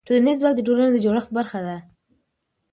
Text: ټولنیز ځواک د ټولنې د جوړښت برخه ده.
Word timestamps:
ټولنیز 0.07 0.37
ځواک 0.41 0.53
د 0.55 0.61
ټولنې 0.67 0.91
د 0.93 0.97
جوړښت 1.05 1.29
برخه 1.37 1.59
ده. 1.67 1.77